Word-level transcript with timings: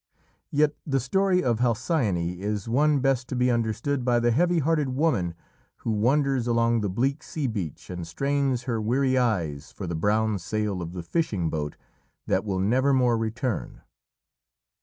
Yet 0.49 0.73
the 0.83 0.99
story 0.99 1.43
of 1.43 1.59
Halcyone 1.59 2.17
is 2.41 2.67
one 2.67 3.01
best 3.01 3.27
to 3.27 3.35
be 3.35 3.51
understood 3.51 4.03
by 4.03 4.19
the 4.19 4.31
heavy 4.31 4.57
hearted 4.57 4.89
woman 4.95 5.35
who 5.85 5.91
wanders 5.91 6.47
along 6.47 6.81
the 6.81 6.89
bleak 6.89 7.21
sea 7.21 7.45
beach 7.45 7.87
and 7.87 8.07
strains 8.07 8.63
her 8.63 8.81
weary 8.81 9.15
eyes 9.15 9.71
for 9.71 9.85
the 9.85 9.93
brown 9.93 10.39
sail 10.39 10.81
of 10.81 10.93
the 10.93 11.03
fishing 11.03 11.51
boat 11.51 11.75
that 12.25 12.43
will 12.43 12.57
never 12.57 12.95
more 12.95 13.15
return. 13.15 13.81